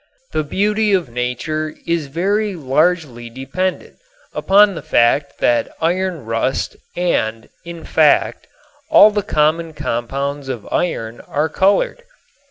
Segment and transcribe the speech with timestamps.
[0.31, 3.97] The beauty of nature is very largely dependent
[4.33, 8.47] upon the fact that iron rust and, in fact,
[8.89, 12.01] all the common compounds of iron are colored.